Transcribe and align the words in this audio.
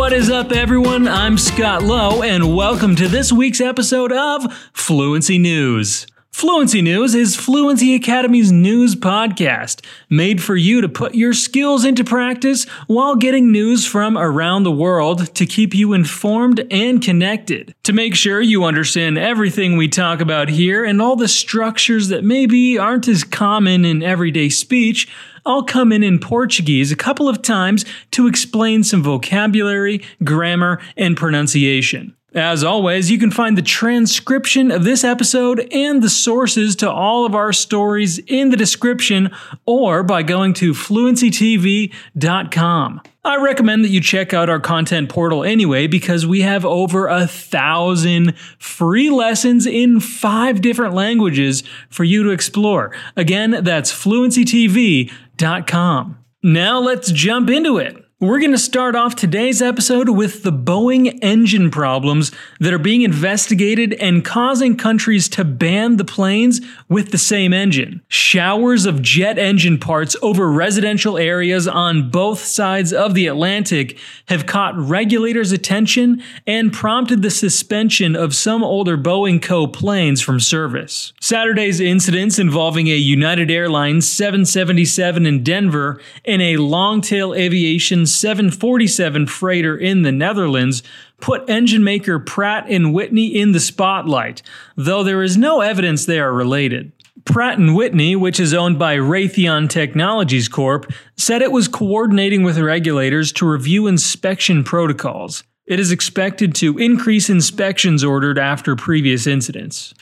What 0.00 0.14
is 0.14 0.30
up, 0.30 0.50
everyone? 0.50 1.06
I'm 1.06 1.36
Scott 1.36 1.82
Lowe, 1.82 2.22
and 2.22 2.56
welcome 2.56 2.96
to 2.96 3.06
this 3.06 3.30
week's 3.30 3.60
episode 3.60 4.10
of 4.12 4.50
Fluency 4.72 5.36
News. 5.36 6.06
Fluency 6.32 6.80
News 6.80 7.14
is 7.14 7.36
Fluency 7.36 7.94
Academy's 7.94 8.50
news 8.50 8.96
podcast, 8.96 9.84
made 10.08 10.42
for 10.42 10.56
you 10.56 10.80
to 10.80 10.88
put 10.88 11.14
your 11.14 11.34
skills 11.34 11.84
into 11.84 12.02
practice 12.02 12.64
while 12.86 13.14
getting 13.14 13.52
news 13.52 13.84
from 13.84 14.16
around 14.16 14.62
the 14.62 14.72
world 14.72 15.34
to 15.34 15.44
keep 15.44 15.74
you 15.74 15.92
informed 15.92 16.66
and 16.70 17.02
connected. 17.02 17.74
To 17.82 17.92
make 17.92 18.14
sure 18.14 18.40
you 18.40 18.64
understand 18.64 19.18
everything 19.18 19.76
we 19.76 19.88
talk 19.88 20.20
about 20.20 20.48
here 20.48 20.82
and 20.82 21.02
all 21.02 21.14
the 21.14 21.28
structures 21.28 22.08
that 22.08 22.24
maybe 22.24 22.78
aren't 22.78 23.08
as 23.08 23.22
common 23.22 23.84
in 23.84 24.02
everyday 24.02 24.48
speech, 24.48 25.08
I'll 25.44 25.64
come 25.64 25.92
in 25.92 26.02
in 26.02 26.18
Portuguese 26.18 26.90
a 26.90 26.96
couple 26.96 27.28
of 27.28 27.42
times 27.42 27.84
to 28.12 28.26
explain 28.26 28.82
some 28.82 29.02
vocabulary, 29.02 30.02
grammar, 30.24 30.80
and 30.96 31.18
pronunciation. 31.18 32.16
As 32.32 32.62
always, 32.62 33.10
you 33.10 33.18
can 33.18 33.32
find 33.32 33.58
the 33.58 33.62
transcription 33.62 34.70
of 34.70 34.84
this 34.84 35.02
episode 35.02 35.66
and 35.72 36.00
the 36.00 36.08
sources 36.08 36.76
to 36.76 36.88
all 36.88 37.26
of 37.26 37.34
our 37.34 37.52
stories 37.52 38.18
in 38.18 38.50
the 38.50 38.56
description 38.56 39.32
or 39.66 40.04
by 40.04 40.22
going 40.22 40.54
to 40.54 40.72
fluencytv.com. 40.72 43.00
I 43.22 43.36
recommend 43.36 43.84
that 43.84 43.90
you 43.90 44.00
check 44.00 44.32
out 44.32 44.48
our 44.48 44.60
content 44.60 45.10
portal 45.10 45.42
anyway 45.42 45.88
because 45.88 46.24
we 46.24 46.42
have 46.42 46.64
over 46.64 47.08
a 47.08 47.26
thousand 47.26 48.36
free 48.58 49.10
lessons 49.10 49.66
in 49.66 49.98
five 49.98 50.60
different 50.60 50.94
languages 50.94 51.64
for 51.90 52.04
you 52.04 52.22
to 52.22 52.30
explore. 52.30 52.94
Again, 53.16 53.64
that's 53.64 53.92
fluencytv.com. 53.92 56.18
Now 56.42 56.80
let's 56.80 57.12
jump 57.12 57.50
into 57.50 57.76
it. 57.78 58.04
We're 58.22 58.38
going 58.38 58.52
to 58.52 58.58
start 58.58 58.94
off 58.96 59.16
today's 59.16 59.62
episode 59.62 60.10
with 60.10 60.42
the 60.42 60.52
Boeing 60.52 61.18
engine 61.22 61.70
problems 61.70 62.32
that 62.58 62.74
are 62.74 62.78
being 62.78 63.00
investigated 63.00 63.94
and 63.94 64.22
causing 64.22 64.76
countries 64.76 65.26
to 65.30 65.42
ban 65.42 65.96
the 65.96 66.04
planes 66.04 66.60
with 66.86 67.12
the 67.12 67.16
same 67.16 67.54
engine. 67.54 68.02
Showers 68.08 68.84
of 68.84 69.00
jet 69.00 69.38
engine 69.38 69.78
parts 69.78 70.16
over 70.20 70.52
residential 70.52 71.16
areas 71.16 71.66
on 71.66 72.10
both 72.10 72.40
sides 72.40 72.92
of 72.92 73.14
the 73.14 73.26
Atlantic 73.26 73.98
have 74.26 74.44
caught 74.44 74.76
regulators' 74.76 75.50
attention 75.50 76.22
and 76.46 76.74
prompted 76.74 77.22
the 77.22 77.30
suspension 77.30 78.14
of 78.14 78.34
some 78.34 78.62
older 78.62 78.98
Boeing 78.98 79.40
Co. 79.40 79.66
planes 79.66 80.20
from 80.20 80.40
service. 80.40 81.14
Saturday's 81.22 81.80
incidents 81.80 82.38
involving 82.38 82.88
a 82.88 82.96
United 82.96 83.50
Airlines 83.50 84.12
777 84.12 85.24
in 85.24 85.42
Denver 85.42 85.98
and 86.26 86.42
a 86.42 86.58
Longtail 86.58 87.32
Aviation 87.32 88.09
747 88.14 89.26
freighter 89.26 89.76
in 89.76 90.02
the 90.02 90.12
Netherlands 90.12 90.82
put 91.20 91.48
engine 91.48 91.84
maker 91.84 92.18
Pratt 92.18 92.66
and 92.68 92.92
Whitney 92.92 93.26
in 93.26 93.52
the 93.52 93.60
spotlight, 93.60 94.42
though 94.76 95.02
there 95.02 95.22
is 95.22 95.36
no 95.36 95.60
evidence 95.60 96.04
they 96.04 96.20
are 96.20 96.32
related. 96.32 96.92
Pratt 97.24 97.58
& 97.58 97.60
Whitney, 97.60 98.16
which 98.16 98.40
is 98.40 98.54
owned 98.54 98.78
by 98.78 98.96
Raytheon 98.96 99.68
Technologies 99.68 100.48
Corp, 100.48 100.90
said 101.16 101.42
it 101.42 101.52
was 101.52 101.68
coordinating 101.68 102.42
with 102.42 102.58
regulators 102.58 103.30
to 103.32 103.48
review 103.48 103.86
inspection 103.86 104.64
protocols. 104.64 105.44
It 105.66 105.78
is 105.78 105.92
expected 105.92 106.54
to 106.56 106.78
increase 106.78 107.30
inspections 107.30 108.02
ordered 108.02 108.38
after 108.38 108.74
previous 108.74 109.26
incidents. 109.26 109.94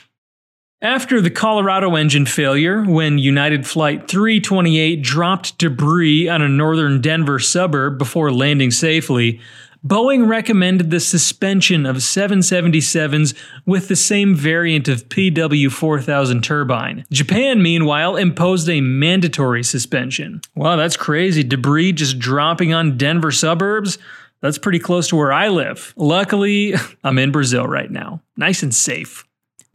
After 0.81 1.19
the 1.19 1.29
Colorado 1.29 1.95
engine 1.97 2.25
failure, 2.25 2.83
when 2.83 3.17
United 3.17 3.67
Flight 3.67 4.07
328 4.07 5.01
dropped 5.01 5.57
debris 5.57 6.29
on 6.29 6.41
a 6.41 6.47
northern 6.47 7.01
Denver 7.01 7.37
suburb 7.37 7.97
before 7.97 8.31
landing 8.31 8.71
safely, 8.71 9.41
Boeing 9.85 10.29
recommended 10.29 10.89
the 10.89 11.01
suspension 11.01 11.85
of 11.85 11.97
777s 11.97 13.35
with 13.65 13.89
the 13.89 13.95
same 13.97 14.33
variant 14.33 14.87
of 14.87 15.09
PW4000 15.09 16.41
turbine. 16.41 17.03
Japan, 17.11 17.61
meanwhile, 17.61 18.15
imposed 18.15 18.69
a 18.69 18.79
mandatory 18.79 19.63
suspension. 19.63 20.39
Wow, 20.55 20.77
that's 20.77 20.95
crazy. 20.95 21.43
Debris 21.43 21.91
just 21.91 22.19
dropping 22.19 22.73
on 22.73 22.97
Denver 22.97 23.31
suburbs? 23.31 23.97
That's 24.39 24.57
pretty 24.57 24.79
close 24.79 25.09
to 25.09 25.17
where 25.17 25.33
I 25.33 25.49
live. 25.49 25.93
Luckily, 25.97 26.73
I'm 27.03 27.17
in 27.17 27.33
Brazil 27.33 27.65
right 27.65 27.91
now. 27.91 28.21
Nice 28.37 28.63
and 28.63 28.73
safe. 28.73 29.25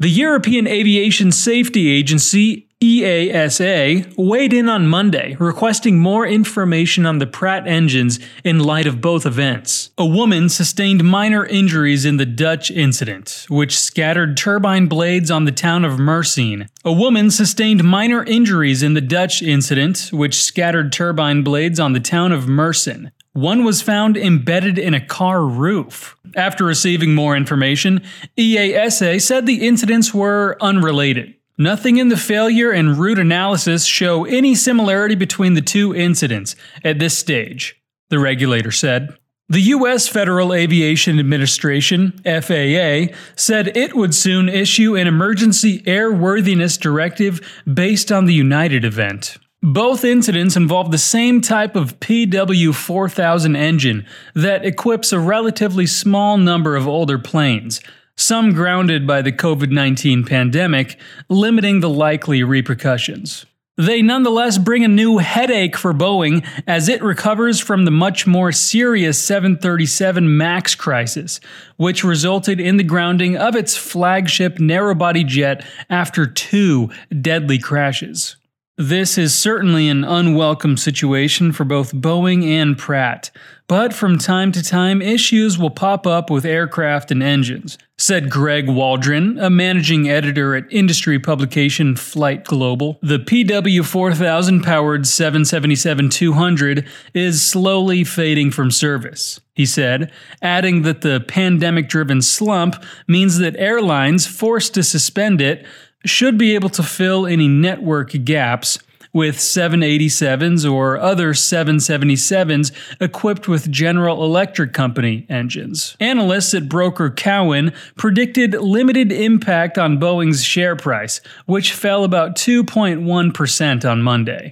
The 0.01 0.11
European 0.11 0.67
Aviation 0.67 1.31
Safety 1.31 1.89
Agency, 1.89 2.67
EASA, 2.83 4.13
weighed 4.19 4.53
in 4.53 4.69
on 4.69 4.89
Monday, 4.89 5.37
requesting 5.39 6.01
more 6.01 6.27
information 6.27 7.07
on 7.07 7.19
the 7.19 7.29
Pratt 7.29 7.69
engines 7.69 8.19
in 8.43 8.59
light 8.59 8.87
of 8.87 9.01
both 9.01 9.25
events. 9.25 9.91
A 9.97 10.05
woman 10.05 10.49
sustained 10.49 11.05
minor 11.05 11.47
injuries 11.47 12.05
in 12.05 12.17
the 12.17 12.27
Dutch 12.27 12.73
incident, 12.73 13.47
which 13.49 13.79
scattered 13.79 14.37
turbine 14.37 14.89
blades 14.89 15.31
on 15.31 15.45
the 15.45 15.53
town 15.53 15.85
of 15.85 16.01
Meerssen. 16.01 16.69
A 16.85 16.93
woman 16.93 17.31
sustained 17.31 17.85
minor 17.85 18.25
injuries 18.25 18.83
in 18.83 18.95
the 18.95 19.01
Dutch 19.01 19.43
incident, 19.43 20.11
which 20.13 20.43
scattered 20.43 20.91
turbine 20.93 21.45
blades 21.45 21.79
on 21.79 21.93
the 21.93 22.01
town 22.01 22.33
of 22.33 22.47
Meerssen. 22.47 23.13
One 23.33 23.63
was 23.63 23.81
found 23.81 24.17
embedded 24.17 24.77
in 24.77 24.93
a 24.93 25.05
car 25.05 25.45
roof. 25.45 26.17
After 26.37 26.65
receiving 26.65 27.15
more 27.15 27.37
information, 27.37 28.03
EASA 28.37 29.21
said 29.21 29.47
the 29.47 29.67
incidents 29.67 30.13
were 30.13 30.57
unrelated. 30.61 31.35
Nothing 31.57 31.99
in 31.99 32.09
the 32.09 32.17
failure 32.17 32.73
and 32.73 32.99
root 32.99 33.19
analysis 33.19 33.85
show 33.85 34.25
any 34.25 34.57
similarity 34.57 35.15
between 35.15 35.55
the 35.55 35.63
two 35.63 35.95
incidents 35.95 36.57
at 36.83 36.99
this 36.99 37.17
stage, 37.17 37.81
the 38.11 38.19
regulator 38.19 38.73
said. 38.73 39.17
The 39.49 39.61
U.S. 39.61 40.09
Federal 40.09 40.55
Aviation 40.55 41.19
Administration, 41.19 42.19
FAA, 42.25 43.15
said 43.37 43.77
it 43.77 43.95
would 43.95 44.15
soon 44.15 44.49
issue 44.49 44.97
an 44.97 45.07
emergency 45.07 45.83
airworthiness 45.83 46.81
directive 46.81 47.41
based 47.73 48.11
on 48.11 48.25
the 48.25 48.33
United 48.33 48.85
event. 48.85 49.37
Both 49.65 50.05
incidents 50.05 50.57
involve 50.57 50.91
the 50.91 50.99
same 50.99 51.41
type 51.41 51.75
of 51.75 51.99
PW4000 51.99 53.57
engine 53.57 54.05
that 54.35 54.63
equips 54.63 55.11
a 55.11 55.19
relatively 55.19 55.87
small 55.87 56.37
number 56.37 56.77
of 56.77 56.87
older 56.87 57.19
planes, 57.19 57.81
some 58.15 58.53
grounded 58.53 59.07
by 59.07 59.23
the 59.23 59.33
COVID 59.33 59.71
19 59.71 60.25
pandemic, 60.27 60.99
limiting 61.31 61.81
the 61.81 61.89
likely 61.89 62.43
repercussions. 62.43 63.47
They 63.79 64.03
nonetheless 64.03 64.59
bring 64.59 64.85
a 64.85 64.89
new 64.89 65.17
headache 65.17 65.79
for 65.79 65.95
Boeing 65.95 66.47
as 66.67 66.91
it 66.91 67.03
recovers 67.03 67.59
from 67.59 67.87
the 67.87 67.91
much 67.91 68.27
more 68.27 68.53
serious 68.53 69.19
737 69.25 70.37
MAX 70.37 70.75
crisis, 70.75 71.41
which 71.79 72.05
resulted 72.05 72.61
in 72.61 72.77
the 72.77 72.85
grounding 72.85 73.39
of 73.39 73.57
its 73.57 73.79
flagship 73.79 74.61
narrow-body 74.61 75.25
jet 75.25 75.65
after 75.89 76.27
two 76.27 76.91
deadly 77.23 77.59
crashes. 77.59 78.37
This 78.77 79.17
is 79.17 79.33
certainly 79.33 79.89
an 79.89 80.03
unwelcome 80.03 80.77
situation 80.77 81.53
for 81.53 81.63
both 81.63 81.95
Boeing 81.95 82.45
and 82.45 82.77
Pratt, 82.77 83.31
but 83.69 83.95
from 83.95 84.19
time 84.19 84.51
to 84.51 84.65
time 84.65 85.01
issues 85.01 85.57
will 85.57 85.71
pop 85.71 86.09
up 86.09 86.29
with 86.29 86.45
aircraft 86.45 87.13
and 87.13 87.23
engines, 87.23 87.79
said 87.97 88.29
Greg 88.29 88.69
Waldron, 88.69 89.39
a 89.39 89.49
managing 89.49 90.11
editor 90.11 90.57
at 90.57 90.65
industry 90.73 91.21
publication 91.21 91.95
Flight 91.95 92.43
Global. 92.43 92.99
The 93.01 93.21
PW4000 93.21 94.65
powered 94.65 95.07
777 95.07 96.11
200 96.11 96.89
is 97.15 97.47
slowly 97.47 98.03
fading 98.03 98.51
from 98.51 98.73
service, 98.73 99.41
he 99.55 99.67
said, 99.67 100.11
adding 100.43 100.83
that 100.83 101.03
the 101.03 101.25
pandemic 101.29 101.89
driven 101.89 102.21
slump 102.23 102.85
means 103.07 103.39
that 103.39 103.55
airlines 103.57 104.27
forced 104.27 104.75
to 104.75 104.83
suspend 104.83 105.41
it 105.41 105.65
should 106.05 106.39
be 106.39 106.55
able 106.55 106.69
to 106.71 106.83
fill 106.83 107.27
any 107.27 107.49
network 107.49 108.13
gaps 108.25 108.79
with 109.15 109.37
787s 109.37 110.71
or 110.71 110.99
other 110.99 111.33
777s 111.33 112.73
equipped 113.01 113.47
with 113.49 113.71
General 113.71 114.25
Electric 114.25 114.73
Company 114.73 115.25
engines. 115.31 115.97
Analysts 116.01 116.53
at 116.53 116.69
broker 116.69 117.11
Cowen 117.11 117.73
predicted 117.97 118.55
limited 118.55 119.13
impact 119.13 119.79
on 119.79 119.99
Boeing's 119.99 120.43
share 120.43 120.75
price, 120.75 121.21
which 121.47 121.73
fell 121.73 122.03
about 122.03 122.35
2.1% 122.37 123.89
on 123.89 124.03
Monday. 124.03 124.51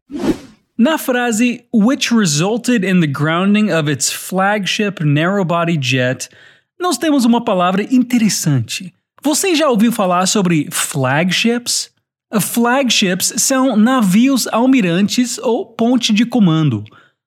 Na 0.78 0.96
frase, 0.96 1.64
which 1.72 2.10
resulted 2.10 2.84
in 2.84 3.00
the 3.00 3.06
grounding 3.06 3.70
of 3.70 3.88
its 3.88 4.10
flagship 4.10 5.00
narrow-body 5.00 5.76
jet, 5.76 6.28
nós 6.80 6.98
temos 6.98 7.24
uma 7.24 7.44
palavra 7.44 7.86
interessante. 7.92 8.92
Você 9.24 9.54
já 9.54 9.70
ouviu 9.70 9.92
falar 9.92 10.26
sobre 10.26 10.66
flagships? 10.72 11.90
Flagships 12.40 13.32
são 13.36 13.76
navios 13.76 14.48
almirantes 14.48 15.38
ou 15.38 15.64
ponte 15.64 16.12
de 16.12 16.26
comando. 16.26 16.82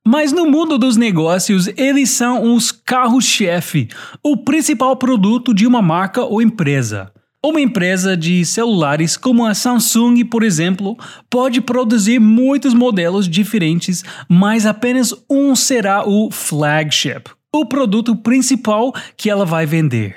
Mas 0.06 0.34
no 0.34 0.46
mundo 0.46 0.78
dos 0.78 0.98
negócios, 0.98 1.70
eles 1.78 2.10
são 2.10 2.54
os 2.54 2.70
carros-chefe, 2.70 3.88
o 4.22 4.36
principal 4.36 4.98
produto 4.98 5.54
de 5.54 5.66
uma 5.66 5.82
marca 5.82 6.22
ou 6.22 6.42
empresa. 6.42 7.12
Uma 7.42 7.62
empresa 7.62 8.18
de 8.18 8.44
celulares 8.44 9.16
como 9.16 9.46
a 9.46 9.54
Samsung, 9.54 10.26
por 10.26 10.44
exemplo, 10.44 10.98
pode 11.30 11.62
produzir 11.62 12.20
muitos 12.20 12.74
modelos 12.74 13.30
diferentes, 13.30 14.04
mas 14.28 14.66
apenas 14.66 15.14
um 15.30 15.56
será 15.56 16.06
o 16.06 16.30
flagship, 16.30 17.24
o 17.54 17.66
produto 17.66 18.18
principal 18.18 18.94
que 19.16 19.30
ela 19.30 19.46
vai 19.46 19.66
vender. 19.66 20.14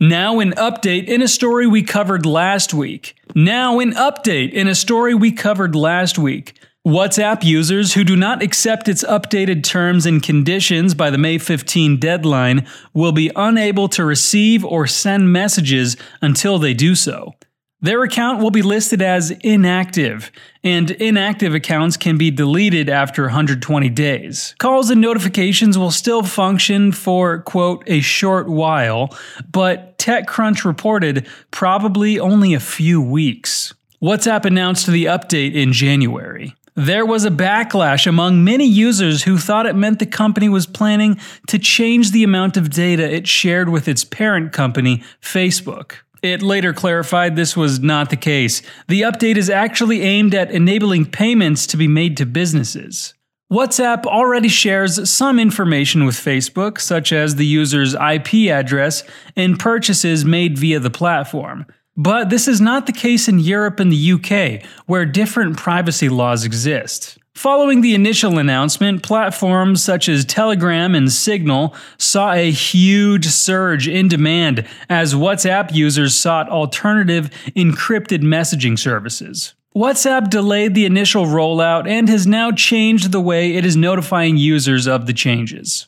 Now, 0.00 0.38
an 0.38 0.52
update 0.52 1.06
in 1.06 1.22
a 1.22 1.26
story 1.26 1.66
we 1.66 1.82
covered 1.82 2.24
last 2.24 2.72
week. 2.72 3.16
Now, 3.34 3.80
an 3.80 3.94
update 3.94 4.52
in 4.52 4.68
a 4.68 4.74
story 4.76 5.12
we 5.12 5.32
covered 5.32 5.74
last 5.74 6.16
week. 6.16 6.56
WhatsApp 6.86 7.42
users 7.42 7.94
who 7.94 8.04
do 8.04 8.14
not 8.14 8.40
accept 8.40 8.88
its 8.88 9.02
updated 9.02 9.64
terms 9.64 10.06
and 10.06 10.22
conditions 10.22 10.94
by 10.94 11.10
the 11.10 11.18
May 11.18 11.36
15 11.36 11.98
deadline 11.98 12.64
will 12.94 13.10
be 13.10 13.32
unable 13.34 13.88
to 13.88 14.04
receive 14.04 14.64
or 14.64 14.86
send 14.86 15.32
messages 15.32 15.96
until 16.22 16.60
they 16.60 16.74
do 16.74 16.94
so. 16.94 17.34
Their 17.80 18.02
account 18.02 18.40
will 18.42 18.50
be 18.50 18.62
listed 18.62 19.00
as 19.00 19.30
inactive, 19.30 20.32
and 20.64 20.90
inactive 20.90 21.54
accounts 21.54 21.96
can 21.96 22.18
be 22.18 22.32
deleted 22.32 22.88
after 22.88 23.22
120 23.22 23.88
days. 23.90 24.56
Calls 24.58 24.90
and 24.90 25.00
notifications 25.00 25.78
will 25.78 25.92
still 25.92 26.24
function 26.24 26.90
for, 26.90 27.38
quote, 27.42 27.84
a 27.86 28.00
short 28.00 28.48
while, 28.48 29.16
but 29.52 29.96
TechCrunch 29.98 30.64
reported 30.64 31.28
probably 31.52 32.18
only 32.18 32.52
a 32.52 32.60
few 32.60 33.00
weeks. 33.00 33.74
WhatsApp 34.02 34.44
announced 34.44 34.88
the 34.88 35.04
update 35.04 35.54
in 35.54 35.72
January. 35.72 36.56
There 36.74 37.06
was 37.06 37.24
a 37.24 37.30
backlash 37.30 38.06
among 38.06 38.44
many 38.44 38.64
users 38.64 39.24
who 39.24 39.38
thought 39.38 39.66
it 39.66 39.74
meant 39.74 39.98
the 39.98 40.06
company 40.06 40.48
was 40.48 40.66
planning 40.66 41.18
to 41.48 41.58
change 41.58 42.10
the 42.10 42.22
amount 42.22 42.56
of 42.56 42.70
data 42.70 43.02
it 43.02 43.26
shared 43.26 43.68
with 43.68 43.88
its 43.88 44.04
parent 44.04 44.52
company, 44.52 45.02
Facebook. 45.20 45.94
It 46.22 46.42
later 46.42 46.72
clarified 46.72 47.36
this 47.36 47.56
was 47.56 47.80
not 47.80 48.10
the 48.10 48.16
case. 48.16 48.62
The 48.88 49.02
update 49.02 49.36
is 49.36 49.48
actually 49.48 50.02
aimed 50.02 50.34
at 50.34 50.50
enabling 50.50 51.06
payments 51.06 51.66
to 51.68 51.76
be 51.76 51.86
made 51.88 52.16
to 52.16 52.26
businesses. 52.26 53.14
WhatsApp 53.52 54.04
already 54.04 54.48
shares 54.48 55.08
some 55.08 55.38
information 55.38 56.04
with 56.04 56.16
Facebook, 56.16 56.80
such 56.80 57.12
as 57.12 57.36
the 57.36 57.46
user's 57.46 57.94
IP 57.94 58.50
address 58.50 59.04
and 59.36 59.58
purchases 59.58 60.24
made 60.24 60.58
via 60.58 60.80
the 60.80 60.90
platform. 60.90 61.64
But 61.96 62.30
this 62.30 62.46
is 62.46 62.60
not 62.60 62.86
the 62.86 62.92
case 62.92 63.26
in 63.26 63.38
Europe 63.38 63.80
and 63.80 63.90
the 63.90 64.12
UK, 64.12 64.62
where 64.86 65.04
different 65.04 65.56
privacy 65.56 66.08
laws 66.08 66.44
exist. 66.44 67.17
Following 67.38 67.82
the 67.82 67.94
initial 67.94 68.36
announcement, 68.40 69.04
platforms 69.04 69.80
such 69.80 70.08
as 70.08 70.24
Telegram 70.24 70.92
and 70.96 71.10
Signal 71.12 71.72
saw 71.96 72.32
a 72.32 72.50
huge 72.50 73.26
surge 73.26 73.86
in 73.86 74.08
demand 74.08 74.66
as 74.88 75.14
WhatsApp 75.14 75.72
users 75.72 76.16
sought 76.16 76.48
alternative 76.48 77.30
encrypted 77.54 78.22
messaging 78.22 78.76
services. 78.76 79.54
WhatsApp 79.72 80.30
delayed 80.30 80.74
the 80.74 80.84
initial 80.84 81.26
rollout 81.26 81.88
and 81.88 82.08
has 82.08 82.26
now 82.26 82.50
changed 82.50 83.12
the 83.12 83.20
way 83.20 83.54
it 83.54 83.64
is 83.64 83.76
notifying 83.76 84.36
users 84.36 84.88
of 84.88 85.06
the 85.06 85.12
changes. 85.12 85.86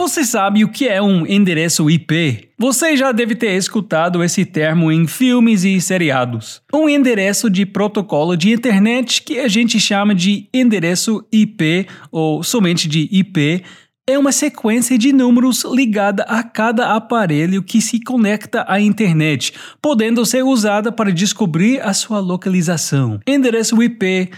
Você 0.00 0.24
sabe 0.24 0.64
o 0.64 0.68
que 0.70 0.88
é 0.88 1.02
um 1.02 1.26
endereço 1.26 1.90
IP? 1.90 2.48
Você 2.58 2.96
já 2.96 3.12
deve 3.12 3.34
ter 3.34 3.54
escutado 3.54 4.24
esse 4.24 4.46
termo 4.46 4.90
em 4.90 5.06
filmes 5.06 5.62
e 5.62 5.78
seriados. 5.78 6.62
Um 6.72 6.88
endereço 6.88 7.50
de 7.50 7.66
protocolo 7.66 8.34
de 8.34 8.50
internet 8.50 9.22
que 9.22 9.38
a 9.38 9.46
gente 9.46 9.78
chama 9.78 10.14
de 10.14 10.48
endereço 10.54 11.22
IP 11.30 11.86
ou 12.10 12.42
somente 12.42 12.88
de 12.88 13.10
IP 13.12 13.62
é 14.08 14.18
uma 14.18 14.32
sequência 14.32 14.96
de 14.96 15.12
números 15.12 15.66
ligada 15.70 16.22
a 16.22 16.42
cada 16.42 16.94
aparelho 16.94 17.62
que 17.62 17.82
se 17.82 18.00
conecta 18.02 18.64
à 18.66 18.80
internet, 18.80 19.52
podendo 19.82 20.24
ser 20.24 20.42
usada 20.42 20.90
para 20.90 21.12
descobrir 21.12 21.78
a 21.82 21.92
sua 21.92 22.20
localização. 22.20 23.20
Endereço 23.26 23.82
IP, 23.82 24.30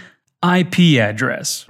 IP 0.43 0.99
address. 0.99 1.65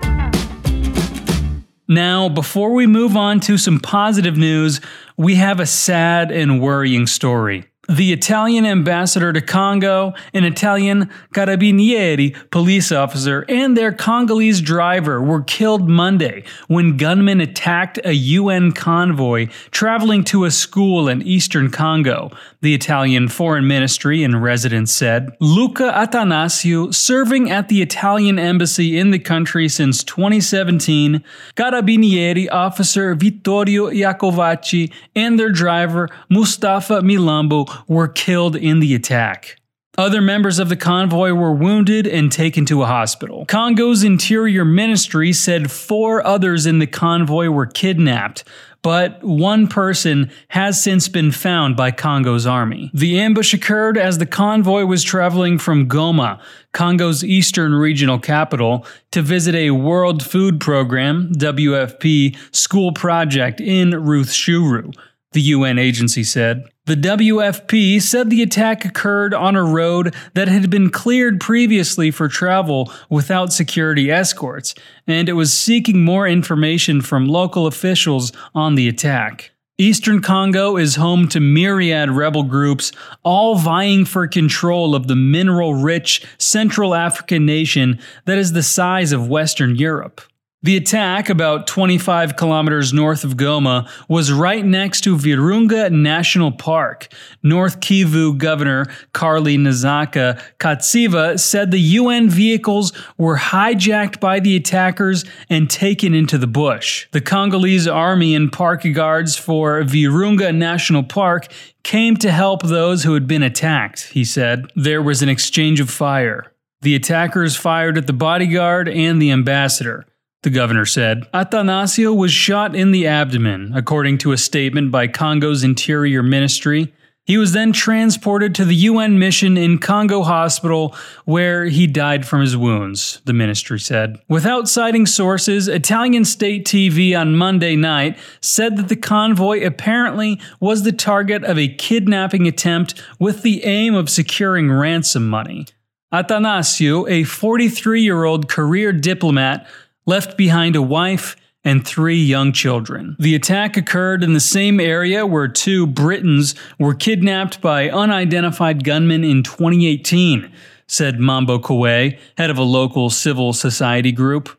Now, 1.87 2.29
before 2.29 2.73
we 2.73 2.87
move 2.87 3.17
on 3.17 3.39
to 3.41 3.57
some 3.57 3.79
positive 3.79 4.37
news, 4.37 4.79
we 5.17 5.35
have 5.35 5.59
a 5.59 5.65
sad 5.65 6.31
and 6.31 6.61
worrying 6.61 7.07
story. 7.07 7.65
The 7.93 8.11
Italian 8.11 8.65
ambassador 8.65 9.31
to 9.31 9.39
Congo, 9.39 10.15
an 10.33 10.45
Italian 10.45 11.11
carabinieri 11.31 12.35
police 12.49 12.91
officer, 12.91 13.45
and 13.47 13.77
their 13.77 13.91
Congolese 13.91 14.61
driver 14.61 15.21
were 15.21 15.43
killed 15.43 15.87
Monday 15.87 16.43
when 16.67 16.97
gunmen 16.97 17.39
attacked 17.39 17.99
a 18.03 18.13
UN 18.13 18.71
convoy 18.71 19.47
traveling 19.69 20.23
to 20.23 20.45
a 20.45 20.49
school 20.49 21.07
in 21.07 21.21
eastern 21.21 21.69
Congo, 21.69 22.31
the 22.61 22.73
Italian 22.73 23.27
Foreign 23.27 23.67
Ministry 23.67 24.23
in 24.23 24.41
residence 24.41 24.91
said. 24.91 25.29
Luca 25.39 25.91
Attanasio, 25.95 26.91
serving 26.91 27.51
at 27.51 27.69
the 27.69 27.83
Italian 27.83 28.39
embassy 28.39 28.97
in 28.97 29.11
the 29.11 29.19
country 29.19 29.69
since 29.69 30.03
2017, 30.03 31.23
carabinieri 31.55 32.49
officer 32.51 33.13
Vittorio 33.13 33.91
Iacovacci, 33.91 34.91
and 35.15 35.39
their 35.39 35.51
driver 35.51 36.09
Mustafa 36.27 37.01
Milambo 37.01 37.82
were 37.87 38.07
killed 38.07 38.55
in 38.55 38.79
the 38.79 38.95
attack. 38.95 39.57
Other 39.95 40.21
members 40.21 40.57
of 40.57 40.69
the 40.69 40.75
convoy 40.75 41.33
were 41.33 41.53
wounded 41.53 42.07
and 42.07 42.31
taken 42.31 42.65
to 42.65 42.81
a 42.81 42.87
hospital. 42.87 43.45
Congo's 43.45 44.03
Interior 44.03 44.65
Ministry 44.65 45.31
said 45.33 45.69
four 45.69 46.25
others 46.25 46.65
in 46.65 46.79
the 46.79 46.87
convoy 46.87 47.49
were 47.49 47.67
kidnapped, 47.67 48.43
but 48.81 49.23
one 49.23 49.67
person 49.67 50.31
has 50.47 50.81
since 50.81 51.07
been 51.07 51.31
found 51.31 51.77
by 51.77 51.91
Congo's 51.91 52.47
army. 52.47 52.89
The 52.91 53.19
ambush 53.19 53.53
occurred 53.53 53.95
as 53.95 54.17
the 54.17 54.25
convoy 54.25 54.85
was 54.85 55.03
traveling 55.03 55.59
from 55.59 55.87
Goma, 55.87 56.41
Congo's 56.71 57.23
eastern 57.23 57.75
regional 57.75 58.17
capital, 58.17 58.87
to 59.11 59.21
visit 59.21 59.53
a 59.53 59.71
World 59.71 60.23
Food 60.23 60.59
Program 60.59 61.31
WFP 61.33 62.35
school 62.51 62.93
project 62.93 63.61
in 63.61 63.91
Rutshuru 63.91 64.91
the 65.33 65.41
UN 65.41 65.77
agency 65.77 66.23
said. 66.23 66.63
The 66.85 66.95
WFP 66.95 68.01
said 68.01 68.29
the 68.29 68.41
attack 68.41 68.83
occurred 68.83 69.33
on 69.33 69.55
a 69.55 69.63
road 69.63 70.13
that 70.33 70.49
had 70.49 70.69
been 70.69 70.89
cleared 70.89 71.39
previously 71.39 72.11
for 72.11 72.27
travel 72.27 72.91
without 73.09 73.53
security 73.53 74.11
escorts, 74.11 74.75
and 75.07 75.29
it 75.29 75.33
was 75.33 75.53
seeking 75.57 76.03
more 76.03 76.27
information 76.27 76.99
from 76.99 77.25
local 77.25 77.67
officials 77.67 78.33
on 78.53 78.75
the 78.75 78.89
attack. 78.89 79.51
Eastern 79.77 80.21
Congo 80.21 80.75
is 80.75 80.95
home 80.95 81.29
to 81.29 81.39
myriad 81.39 82.11
rebel 82.11 82.43
groups, 82.43 82.91
all 83.23 83.55
vying 83.55 84.03
for 84.03 84.27
control 84.27 84.93
of 84.93 85.07
the 85.07 85.15
mineral 85.15 85.75
rich 85.75 86.25
Central 86.37 86.93
African 86.93 87.45
nation 87.45 87.97
that 88.25 88.37
is 88.37 88.51
the 88.51 88.61
size 88.61 89.13
of 89.13 89.29
Western 89.29 89.77
Europe. 89.77 90.19
The 90.63 90.77
attack, 90.77 91.29
about 91.29 91.67
25 91.67 92.37
kilometers 92.37 92.93
north 92.93 93.25
of 93.25 93.35
Goma, 93.35 93.85
was 94.07 94.31
right 94.31 94.63
next 94.63 95.01
to 95.01 95.17
Virunga 95.17 95.91
National 95.91 96.53
Park. 96.53 97.09
North 97.43 97.81
Kivu 97.81 98.37
Governor 98.37 98.85
Karli 99.11 99.57
Nzaka 99.57 100.41
Katsiva 100.59 101.37
said 101.37 101.71
the 101.71 101.79
UN 101.79 102.29
vehicles 102.29 102.93
were 103.17 103.35
hijacked 103.35 104.21
by 104.21 104.39
the 104.39 104.55
attackers 104.55 105.25
and 105.49 105.69
taken 105.69 106.13
into 106.13 106.37
the 106.37 106.47
bush. 106.47 107.09
The 107.11 107.19
Congolese 107.19 107.85
army 107.85 108.33
and 108.33 108.49
park 108.49 108.83
guards 108.93 109.35
for 109.35 109.81
Virunga 109.81 110.55
National 110.55 111.03
Park 111.03 111.47
came 111.83 112.15
to 112.15 112.31
help 112.31 112.63
those 112.63 113.03
who 113.03 113.15
had 113.15 113.27
been 113.27 113.43
attacked, 113.43 114.03
he 114.11 114.23
said. 114.23 114.71
There 114.77 115.01
was 115.01 115.21
an 115.21 115.27
exchange 115.27 115.81
of 115.81 115.89
fire. 115.89 116.53
The 116.83 116.95
attackers 116.95 117.57
fired 117.57 117.97
at 117.97 118.07
the 118.07 118.13
bodyguard 118.13 118.87
and 118.87 119.21
the 119.21 119.31
ambassador 119.31 120.05
the 120.43 120.49
governor 120.49 120.85
said. 120.85 121.29
Attanasio 121.33 122.15
was 122.15 122.31
shot 122.31 122.75
in 122.75 122.91
the 122.91 123.07
abdomen, 123.07 123.71
according 123.75 124.19
to 124.19 124.31
a 124.31 124.37
statement 124.37 124.91
by 124.91 125.07
Congo's 125.07 125.63
Interior 125.63 126.21
Ministry. 126.21 126.93
He 127.25 127.37
was 127.37 127.53
then 127.53 127.71
transported 127.71 128.53
to 128.55 128.65
the 128.65 128.75
UN 128.75 129.17
mission 129.17 129.55
in 129.55 129.77
Congo 129.77 130.23
Hospital, 130.23 130.93
where 131.23 131.67
he 131.67 131.87
died 131.87 132.25
from 132.25 132.41
his 132.41 132.57
wounds, 132.57 133.21
the 133.23 133.31
ministry 133.31 133.79
said. 133.79 134.17
Without 134.27 134.67
citing 134.67 135.05
sources, 135.05 135.69
Italian 135.69 136.25
state 136.25 136.65
TV 136.65 137.17
on 137.17 137.37
Monday 137.37 137.77
night 137.77 138.17
said 138.41 138.75
that 138.75 138.89
the 138.89 138.97
convoy 138.97 139.65
apparently 139.65 140.37
was 140.59 140.83
the 140.83 140.91
target 140.91 141.45
of 141.45 141.57
a 141.57 141.69
kidnapping 141.69 142.45
attempt 142.45 143.01
with 143.19 143.41
the 143.41 143.63
aim 143.63 143.95
of 143.95 144.09
securing 144.09 144.69
ransom 144.69 145.29
money. 145.29 145.65
Attanasio, 146.13 147.09
a 147.09 147.23
43 147.23 148.03
year 148.03 148.25
old 148.25 148.49
career 148.49 148.91
diplomat, 148.91 149.65
left 150.05 150.37
behind 150.37 150.75
a 150.75 150.81
wife 150.81 151.35
and 151.63 151.87
three 151.87 152.17
young 152.17 152.51
children. 152.51 153.15
The 153.19 153.35
attack 153.35 153.77
occurred 153.77 154.23
in 154.23 154.33
the 154.33 154.39
same 154.39 154.79
area 154.79 155.25
where 155.25 155.47
two 155.47 155.87
Britons 155.87 156.55
were 156.77 156.93
kidnapped 156.93 157.61
by 157.61 157.89
unidentified 157.89 158.83
gunmen 158.83 159.23
in 159.23 159.43
2018, 159.43 160.51
said 160.87 161.19
Mambo 161.19 161.59
Kwe, 161.59 162.19
head 162.37 162.49
of 162.49 162.57
a 162.57 162.63
local 162.63 163.09
civil 163.09 163.53
society 163.53 164.11
group. 164.11 164.49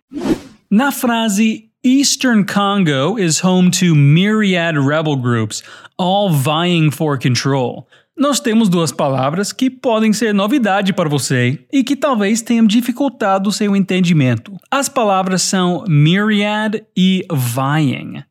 Na 0.70 0.90
frase 0.90 1.68
Eastern 1.86 2.46
Congo 2.46 3.18
is 3.18 3.40
home 3.40 3.70
to 3.72 3.94
myriad 3.94 4.78
rebel 4.78 5.16
groups, 5.16 5.62
all 5.98 6.30
vying 6.30 6.90
for 6.90 7.18
control. 7.18 7.86
nós 8.16 8.40
temos 8.40 8.70
duas 8.70 8.90
palavras 8.90 9.52
que 9.52 9.68
podem 9.68 10.12
ser 10.12 10.32
novidade 10.32 10.94
para 10.94 11.10
você 11.10 11.58
e 11.70 11.84
que 11.84 11.94
talvez 11.94 12.40
tenham 12.40 12.66
dificultado 12.66 13.52
seu 13.52 13.76
entendimento. 13.76 14.56
As 14.70 14.88
palavras 14.88 15.42
são 15.42 15.84
myriad 15.86 16.82
e 16.96 17.26
vying. 17.30 18.22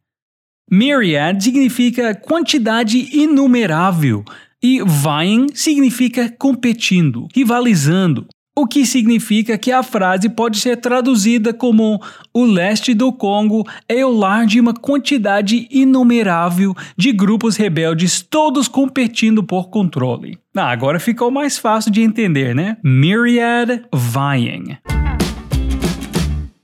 Myriad 0.71 1.43
significa 1.43 2.15
quantidade 2.15 3.09
inumerável 3.15 4.23
e 4.63 4.81
vying 4.81 5.49
significa 5.53 6.27
competindo, 6.39 7.27
rivalizando. 7.35 8.25
O 8.55 8.67
que 8.67 8.85
significa 8.85 9.57
que 9.57 9.71
a 9.71 9.81
frase 9.81 10.29
pode 10.29 10.59
ser 10.59 10.77
traduzida 10.77 11.51
como 11.51 11.99
o 12.31 12.45
leste 12.45 12.93
do 12.93 13.11
Congo 13.11 13.67
é 13.89 14.05
o 14.05 14.11
lar 14.11 14.45
de 14.45 14.59
uma 14.59 14.75
quantidade 14.75 15.67
inumerável 15.71 16.75
de 16.95 17.11
grupos 17.11 17.57
rebeldes, 17.57 18.21
todos 18.21 18.67
competindo 18.67 19.43
por 19.43 19.69
controle. 19.71 20.37
Ah, 20.55 20.69
agora 20.69 20.99
ficou 20.99 21.31
mais 21.31 21.57
fácil 21.57 21.91
de 21.91 22.01
entender, 22.01 22.53
né? 22.53 22.77
Myriad 22.83 23.81
vying. 23.91 24.77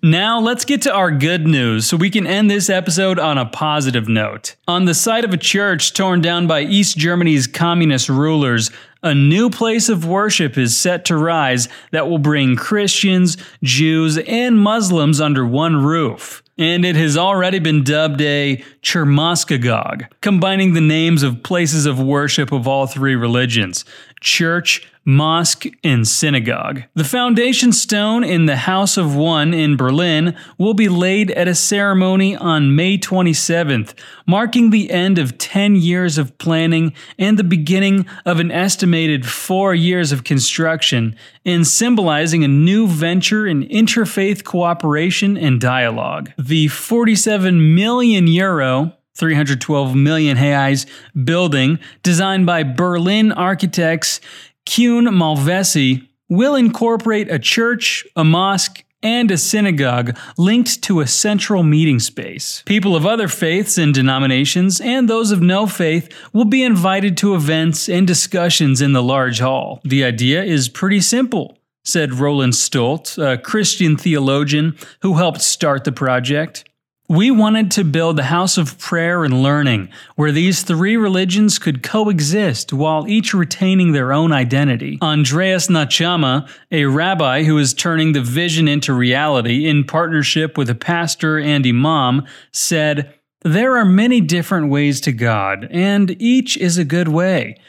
Now, 0.02 0.40
let's 0.40 0.64
get 0.64 0.84
to 0.84 0.94
our 0.94 1.12
good 1.12 1.46
news 1.46 1.86
so 1.86 1.98
we 1.98 2.10
can 2.10 2.26
end 2.26 2.50
this 2.50 2.70
episode 2.70 3.20
on 3.20 3.38
a 3.38 3.46
positive 3.46 4.08
note. 4.08 4.56
On 4.66 4.86
the 4.86 4.94
site 4.94 5.26
of 5.26 5.34
a 5.34 5.38
church 5.38 5.94
torn 5.94 6.22
down 6.22 6.48
by 6.48 6.62
East 6.62 6.98
Germany's 6.98 7.48
communist 7.48 8.08
rulers, 8.08 8.72
a 9.04 9.14
new 9.14 9.50
place 9.50 9.90
of 9.90 10.06
worship 10.06 10.58
is 10.58 10.78
set 10.78 11.04
to 11.06 11.18
rise 11.18 11.68
that 11.92 12.10
will 12.10 12.18
bring 12.18 12.56
Christians, 12.56 13.36
Jews, 13.62 14.18
and 14.20 14.58
Muslims 14.58 15.20
under 15.20 15.46
one 15.46 15.84
roof. 15.84 16.44
And 16.58 16.86
it 16.86 16.96
has 16.98 17.18
already 17.18 17.60
been 17.60 17.84
dubbed 17.84 18.22
a 18.22 18.64
Chermoskagog, 18.82 20.08
combining 20.22 20.74
the 20.74 20.82
names 20.82 21.24
of 21.24 21.44
places 21.44 21.86
of 21.86 22.02
worship 22.02 22.52
of 22.54 22.68
all 22.68 22.88
three 22.88 23.16
religions 23.16 23.84
church, 24.20 24.88
mosque, 25.10 25.66
and 25.84 26.08
synagogue. 26.08 26.84
The 26.94 27.04
foundation 27.04 27.72
stone 27.72 28.24
in 28.24 28.46
the 28.46 28.58
House 28.58 28.96
of 28.96 29.16
One 29.16 29.54
in 29.56 29.76
Berlin 29.76 30.38
will 30.58 30.76
be 30.76 30.88
laid 30.88 31.32
at 31.32 31.48
a 31.48 31.56
ceremony 31.56 32.36
on 32.36 32.76
May 32.76 32.98
27th, 32.98 33.96
marking 34.28 34.70
the 34.70 34.92
end 34.92 35.18
of 35.18 35.38
10 35.38 35.76
years 35.76 36.20
of 36.20 36.38
planning 36.38 36.94
and 37.18 37.40
the 37.40 37.44
beginning 37.44 38.06
of 38.26 38.40
an 38.40 38.52
estimated 38.52 39.26
four 39.26 39.74
years 39.74 40.12
of 40.12 40.24
construction, 40.24 41.16
and 41.44 41.66
symbolizing 41.66 42.44
a 42.44 42.48
new 42.48 42.88
venture 42.88 43.48
in 43.48 43.68
interfaith 43.70 44.44
cooperation 44.44 45.38
and 45.38 45.60
dialogue. 45.60 46.32
The 46.38 46.68
47 46.68 47.74
million 47.74 48.28
euro 48.28 48.94
312 49.20 49.96
million 49.96 50.38
reais 50.38 50.86
building 51.24 51.78
designed 52.02 52.46
by 52.46 52.64
Berlin 52.64 53.32
architects 53.32 54.20
Kuehn 54.66 55.08
Malvezzi 55.10 56.08
will 56.30 56.56
incorporate 56.56 57.30
a 57.32 57.40
church, 57.40 58.06
a 58.16 58.24
mosque, 58.24 58.84
and 59.02 59.32
a 59.32 59.38
synagogue 59.38 60.18
linked 60.38 60.82
to 60.84 61.00
a 61.00 61.08
central 61.08 61.64
meeting 61.64 62.00
space. 62.00 62.64
People 62.66 62.96
of 62.96 63.06
other 63.06 63.28
faiths 63.28 63.78
and 63.78 63.94
denominations, 63.94 64.82
and 64.82 65.10
those 65.10 65.32
of 65.32 65.42
no 65.42 65.68
faith, 65.68 66.14
will 66.34 66.46
be 66.46 66.64
invited 66.64 67.18
to 67.18 67.34
events 67.34 67.88
and 67.88 68.06
discussions 68.06 68.82
in 68.82 68.94
the 68.94 69.04
large 69.04 69.40
hall. 69.40 69.80
The 69.84 70.04
idea 70.04 70.44
is 70.44 70.70
pretty 70.70 71.00
simple, 71.02 71.58
said 71.84 72.16
Roland 72.16 72.56
Stolt, 72.56 73.18
a 73.18 73.38
Christian 73.38 73.96
theologian 73.96 74.78
who 75.02 75.14
helped 75.16 75.42
start 75.42 75.86
the 75.86 75.92
project. 75.92 76.69
We 77.12 77.32
wanted 77.32 77.72
to 77.72 77.84
build 77.84 78.20
a 78.20 78.24
house 78.26 78.56
of 78.60 78.78
prayer 78.78 79.24
and 79.24 79.42
learning 79.42 79.90
where 80.16 80.32
these 80.32 80.62
three 80.62 80.96
religions 80.96 81.58
could 81.58 81.82
coexist 81.82 82.72
while 82.72 83.08
each 83.08 83.34
retaining 83.34 83.94
their 83.94 84.14
own 84.14 84.32
identity. 84.32 85.00
Andreas 85.02 85.70
Nachama, 85.70 86.48
a 86.70 86.86
rabbi 86.86 87.46
who 87.46 87.58
is 87.58 87.74
turning 87.74 88.12
the 88.12 88.22
vision 88.22 88.68
into 88.68 88.94
reality 88.94 89.68
in 89.68 89.86
partnership 89.86 90.56
with 90.56 90.70
a 90.70 90.76
pastor 90.76 91.40
and 91.40 91.66
imam, 91.66 92.28
said, 92.52 93.12
There 93.42 93.76
are 93.76 93.86
many 93.86 94.22
different 94.22 94.70
ways 94.70 95.02
to 95.02 95.12
God, 95.12 95.68
and 95.72 96.16
each 96.22 96.58
is 96.58 96.78
a 96.78 96.86
good 96.86 97.08
way. 97.08 97.60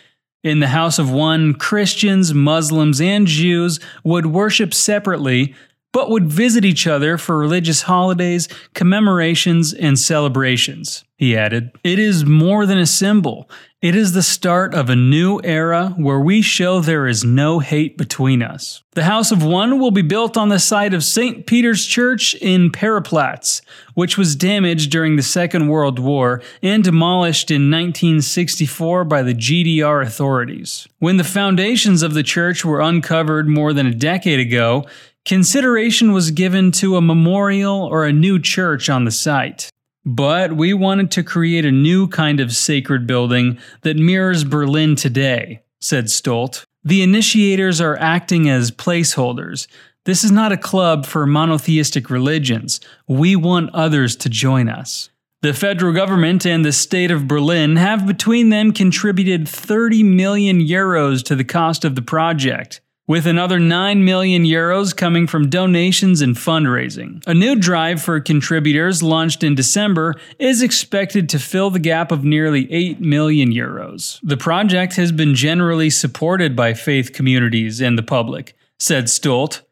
In 0.44 0.61
the 0.61 0.68
house 0.68 0.99
of 0.99 1.11
one, 1.11 1.54
Christians, 1.54 2.35
Muslims, 2.35 3.00
and 3.00 3.26
Jews 3.26 3.80
would 4.04 4.26
worship 4.26 4.75
separately, 4.75 5.54
but 5.92 6.11
would 6.11 6.26
visit 6.26 6.64
each 6.64 6.87
other 6.87 7.18
for 7.18 7.38
religious 7.38 7.82
holidays, 7.82 8.49
commemorations, 8.75 9.73
and 9.73 9.99
celebrations. 9.99 11.04
He 11.16 11.37
added, 11.37 11.73
It 11.85 11.99
is 11.99 12.25
more 12.25 12.64
than 12.64 12.78
a 12.78 12.87
symbol. 12.87 13.50
It 13.82 13.94
is 13.94 14.12
the 14.12 14.23
start 14.23 14.75
of 14.75 14.88
a 14.88 14.97
new 14.97 15.40
era 15.42 15.94
where 15.97 16.20
we 16.20 16.40
show 16.40 16.80
there 16.80 17.06
is 17.06 17.25
no 17.25 17.59
hate 17.59 17.99
between 17.99 18.42
us. 18.42 18.82
The 18.92 19.04
House 19.04 19.30
of 19.30 19.42
One 19.42 19.78
will 19.78 19.90
be 19.90 20.02
built 20.02 20.37
on 20.37 20.49
the 20.49 20.59
site 20.59 20.94
of 20.94 21.04
St. 21.04 21.47
Peter's 21.47 21.87
Church 21.87 22.35
in 22.35 22.70
Petriplatz, 22.70 23.61
which 23.94 24.16
was 24.18 24.35
damaged 24.37 24.90
during 24.90 25.16
the 25.16 25.23
Second 25.23 25.68
World 25.68 25.99
War 25.99 26.42
and 26.62 26.82
demolished 26.82 27.50
in 27.50 27.70
1964 27.70 29.04
by 29.04 29.23
the 29.23 29.35
GDR 29.35 30.02
authorities. 30.02 30.88
When 30.99 31.18
the 31.18 31.25
foundations 31.25 32.02
of 32.02 32.14
the 32.14 32.23
church 32.23 32.64
were 32.64 32.80
uncovered 32.80 33.49
more 33.49 33.73
than 33.73 33.87
a 33.87 33.94
decade 33.94 34.40
ago, 34.40 34.87
Consideration 35.24 36.12
was 36.12 36.30
given 36.30 36.72
to 36.72 36.96
a 36.96 37.02
memorial 37.02 37.84
or 37.84 38.04
a 38.04 38.12
new 38.12 38.38
church 38.38 38.88
on 38.88 39.04
the 39.04 39.10
site. 39.10 39.70
But 40.04 40.54
we 40.54 40.72
wanted 40.72 41.10
to 41.12 41.22
create 41.22 41.64
a 41.64 41.70
new 41.70 42.08
kind 42.08 42.40
of 42.40 42.54
sacred 42.54 43.06
building 43.06 43.58
that 43.82 43.96
mirrors 43.96 44.44
Berlin 44.44 44.96
today, 44.96 45.60
said 45.80 46.10
Stolt. 46.10 46.64
The 46.82 47.02
initiators 47.02 47.80
are 47.80 47.98
acting 47.98 48.48
as 48.48 48.70
placeholders. 48.70 49.66
This 50.06 50.24
is 50.24 50.32
not 50.32 50.52
a 50.52 50.56
club 50.56 51.04
for 51.04 51.26
monotheistic 51.26 52.08
religions. 52.08 52.80
We 53.06 53.36
want 53.36 53.74
others 53.74 54.16
to 54.16 54.30
join 54.30 54.70
us. 54.70 55.10
The 55.42 55.52
federal 55.52 55.92
government 55.92 56.46
and 56.46 56.64
the 56.64 56.72
state 56.72 57.10
of 57.10 57.28
Berlin 57.28 57.76
have 57.76 58.06
between 58.06 58.48
them 58.48 58.72
contributed 58.72 59.46
30 59.46 60.02
million 60.02 60.60
euros 60.60 61.22
to 61.24 61.36
the 61.36 61.44
cost 61.44 61.84
of 61.84 61.94
the 61.94 62.02
project 62.02 62.80
with 63.07 63.26
another 63.26 63.59
9 63.59 64.04
million 64.04 64.45
euros 64.45 64.97
coming 64.97 65.26
from 65.26 65.50
donations 65.50 66.21
and 66.21 66.37
fundraising. 66.37 67.23
A 67.26 67.35
new 67.35 67.57
drive 67.57 68.00
for 68.00 68.21
contributors 68.21 69.02
launched 69.02 69.42
in 69.42 69.54
December 69.54 70.14
is 70.38 70.62
expected 70.62 71.28
to 71.28 71.38
fill 71.38 71.71
the 71.71 71.78
gap 71.78 72.12
of 72.12 72.25
nearly 72.25 72.71
8 72.73 73.00
million 73.00 73.52
euros. 73.52 74.21
The 74.23 74.37
project 74.37 74.95
has 74.97 75.12
been 75.12 75.35
generally 75.35 75.90
supported 75.90 76.54
by 76.54 76.75
faith 76.75 77.12
communities 77.12 77.80
and 77.80 77.99
the 77.99 78.02
public, 78.02 78.57
said 78.78 79.09
Stolt, 79.09 79.62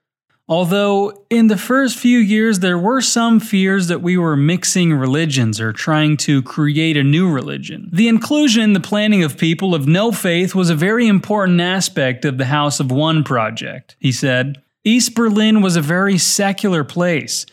Although, 0.49 1.25
in 1.29 1.49
the 1.49 1.59
first 1.59 1.99
few 1.99 2.19
years, 2.19 2.61
there 2.61 2.79
were 2.79 3.03
some 3.03 3.39
fears 3.39 3.89
that 3.89 4.01
we 4.01 4.17
were 4.17 4.35
mixing 4.35 4.95
religions 4.95 5.61
or 5.61 5.75
trying 5.75 6.17
to 6.19 6.43
create 6.43 6.97
a 6.97 7.05
new 7.05 7.31
religion. 7.31 7.91
The 7.93 8.09
inclusion 8.09 8.63
in 8.63 8.73
the 8.73 8.81
planning 8.81 9.23
of 9.23 9.37
people 9.37 9.75
of 9.75 9.87
no 9.87 10.11
faith 10.11 10.55
was 10.55 10.71
a 10.71 10.75
very 10.75 11.07
important 11.07 11.61
aspect 11.61 12.25
of 12.25 12.39
the 12.39 12.47
House 12.47 12.81
of 12.81 12.91
One 12.91 13.25
project, 13.25 13.97
he 13.99 14.11
said. 14.11 14.63
East 14.85 15.15
Berlin 15.15 15.61
was 15.61 15.77
a 15.77 15.83
very 15.83 16.17
secular 16.17 16.83
place. 16.83 17.45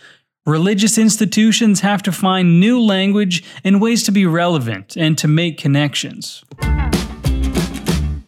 Religious 0.46 0.98
institutions 0.98 1.82
have 1.82 2.02
to 2.04 2.14
find 2.14 2.62
new 2.62 2.80
language 2.80 3.44
and 3.66 3.82
ways 3.82 4.04
to 4.04 4.12
be 4.14 4.26
relevant 4.26 4.96
and 4.96 5.18
to 5.18 5.28
make 5.28 5.58
connections. 5.58 6.46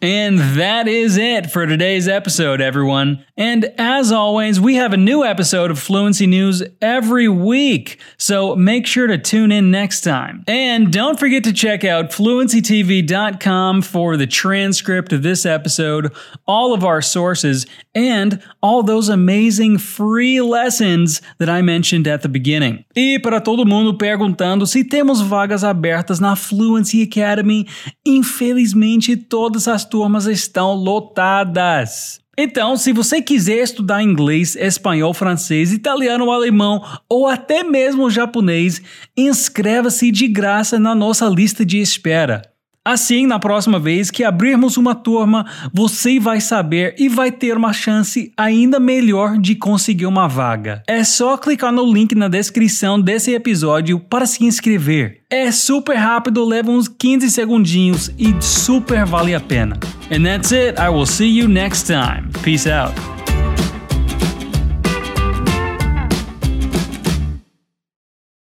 And 0.02 0.38
that 0.58 0.88
is 0.88 1.18
it 1.18 1.50
for 1.50 1.66
today's 1.66 2.08
episode, 2.08 2.62
everyone. 2.62 3.26
And 3.36 3.66
as 3.78 4.12
always, 4.12 4.60
we 4.60 4.76
have 4.76 4.94
a 4.94 4.98
new 4.98 5.24
episode 5.24 5.72
of 5.72 5.80
Fluency 5.80 6.28
News 6.28 6.62
every 6.82 7.28
week, 7.28 8.00
so 8.18 8.56
make 8.56 8.86
sure 8.86 9.08
to 9.08 9.18
tune 9.18 9.52
in 9.52 9.72
next 9.72 10.02
time. 10.02 10.44
And 10.48 10.94
don't 10.94 11.20
forget 11.20 11.44
to 11.46 11.54
check 11.54 11.84
out 11.84 12.12
fluencytv.com 12.12 13.82
for 13.82 14.18
the 14.18 14.28
transcript 14.28 15.14
of 15.14 15.24
this 15.24 15.46
episode, 15.46 16.14
all 16.48 16.74
of 16.74 16.84
our 16.84 17.02
sources, 17.02 17.66
and 17.96 18.42
all 18.62 18.84
those 18.84 19.10
amazing 19.10 19.80
free 19.80 20.42
lessons 20.42 21.22
that 21.40 21.50
I 21.50 21.62
mentioned 21.62 22.08
at 22.08 22.22
the 22.22 22.30
beginning. 22.30 22.86
E 22.96 23.18
para 23.18 23.42
todo 23.42 23.66
mundo 23.66 23.98
perguntando 23.98 24.68
se 24.68 24.84
temos 24.84 25.22
vagas 25.22 25.64
abertas 25.64 26.20
na 26.20 26.36
Fluency 26.36 27.02
Academy, 27.02 27.68
infelizmente 28.06 29.16
todas 29.16 29.68
as 29.68 29.87
turmas 29.88 30.28
estão 30.28 30.74
lotadas. 30.74 32.20
Então, 32.38 32.78
se 32.78 32.94
você 32.94 33.20
quiser 33.20 33.64
estudar 33.64 34.04
inglês, 34.04 34.56
espanhol, 34.56 35.12
francês, 35.12 35.74
italiano, 35.74 36.30
alemão 36.30 36.84
ou 37.10 37.26
até 37.26 37.64
mesmo 37.64 38.12
japonês, 38.12 38.80
inscreva-se 39.18 40.12
de 40.12 40.28
graça 40.28 40.78
na 40.78 40.94
nossa 40.94 41.26
lista 41.26 41.66
de 41.66 41.80
espera. 41.80 42.44
Assim, 42.88 43.28
na 43.28 43.38
próxima 43.38 43.78
vez 43.78 44.10
que 44.10 44.24
abrirmos 44.24 44.78
uma 44.78 44.96
turma, 44.96 45.46
você 45.74 46.22
vai 46.22 46.40
saber 46.40 46.96
e 46.98 47.10
vai 47.10 47.34
ter 47.34 47.58
uma 47.58 47.74
chance 47.74 48.32
ainda 48.38 48.80
melhor 48.80 49.38
de 49.38 49.56
conseguir 49.56 50.06
uma 50.06 50.26
vaga. 50.26 50.84
É 50.88 51.04
só 51.04 51.36
clicar 51.36 51.74
no 51.74 51.86
link 51.86 52.16
na 52.16 52.30
descrição 52.30 52.98
desse 52.98 53.34
episódio 53.34 54.00
para 54.00 54.26
se 54.26 54.46
inscrever. 54.46 55.20
É 55.30 55.52
super 55.52 55.98
rápido, 55.98 56.46
leva 56.46 56.72
uns 56.72 56.88
15 56.88 57.30
segundinhos 57.30 58.10
e 58.18 58.34
super 58.42 59.06
vale 59.06 59.36
a 59.36 59.42
pena. 59.42 59.78
And 60.10 60.24
that's 60.24 60.54
it. 60.54 60.80
I 60.80 60.88
will 60.88 61.06
see 61.06 61.38
you 61.38 61.50
next 61.50 61.88
time. 61.88 62.30
Peace 62.42 62.70
out. 62.70 63.17